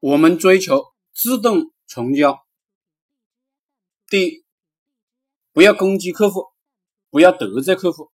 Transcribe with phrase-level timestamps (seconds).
[0.00, 2.38] 我们追求自动成交。
[4.08, 4.44] 第一，
[5.52, 6.46] 不要攻击客户，
[7.10, 8.10] 不要得罪客户，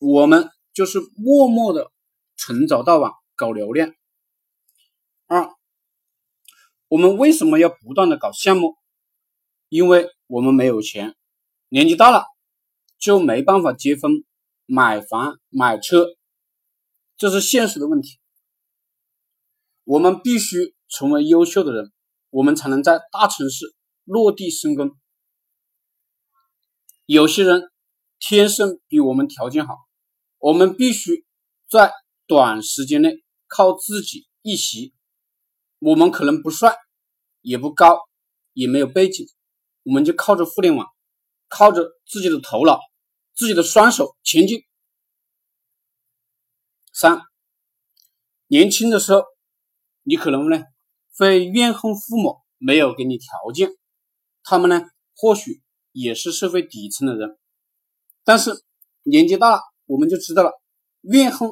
[0.00, 1.92] 我们就是默默的
[2.36, 3.94] 从早到晚搞流量。
[5.28, 5.54] 二，
[6.88, 8.76] 我们为什么要不断的搞项目？
[9.68, 11.14] 因为我们没有钱，
[11.68, 12.24] 年纪大了
[12.98, 14.24] 就没办法结婚、
[14.64, 16.16] 买房、买车，
[17.16, 18.18] 这是现实的问题。
[19.86, 21.92] 我们必须成为优秀的人，
[22.30, 23.72] 我们才能在大城市
[24.02, 24.90] 落地生根。
[27.04, 27.70] 有些人
[28.18, 29.76] 天生比我们条件好，
[30.38, 31.24] 我们必须
[31.70, 31.92] 在
[32.26, 34.92] 短时间内靠自己一袭。
[35.78, 36.76] 我们可能不帅，
[37.40, 38.00] 也不高，
[38.54, 39.28] 也没有背景，
[39.84, 40.84] 我们就靠着互联网，
[41.46, 42.80] 靠着自己的头脑、
[43.36, 44.64] 自己的双手前进。
[46.92, 47.22] 三，
[48.48, 49.22] 年轻的时候。
[50.08, 50.62] 你可能呢
[51.18, 53.70] 会怨恨父母没有给你条件，
[54.44, 54.82] 他们呢
[55.16, 57.36] 或许也是社会底层的人，
[58.22, 58.62] 但是
[59.02, 60.52] 年纪大了我们就知道了，
[61.00, 61.50] 怨恨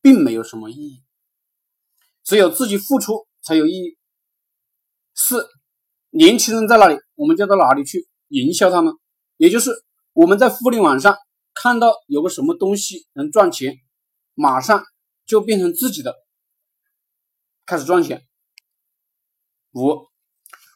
[0.00, 1.02] 并没有什么意义，
[2.24, 3.98] 只有自己付出才有意义。
[5.14, 5.46] 四，
[6.08, 8.94] 年轻人在哪里，我们就到哪里去营销他们，
[9.36, 9.70] 也就是
[10.14, 11.16] 我们在互联网上
[11.52, 13.74] 看到有个什么东西能赚钱，
[14.32, 14.82] 马上
[15.26, 16.14] 就变成自己的。
[17.64, 18.26] 开始赚钱。
[19.72, 20.08] 五，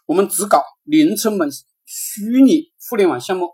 [0.07, 1.51] 我们只搞零成本
[1.85, 3.51] 虚拟互联网项目，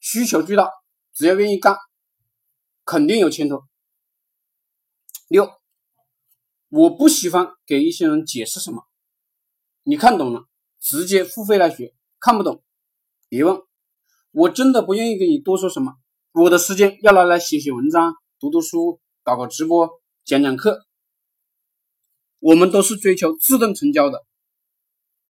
[0.00, 0.68] 需求巨大，
[1.14, 1.76] 只要愿意干，
[2.84, 3.62] 肯定有前途。
[5.28, 5.48] 六，
[6.68, 8.84] 我不喜欢给一些人解释什么，
[9.84, 10.46] 你看懂了
[10.80, 12.62] 直接付费来学，看不懂
[13.28, 13.62] 别问。
[14.32, 15.94] 我真的不愿意跟你多说什么，
[16.32, 19.88] 我的时间要拿来写写文章、读读书、搞搞直播、
[20.24, 20.86] 讲讲课。
[22.40, 24.24] 我们都是追求自动成交的。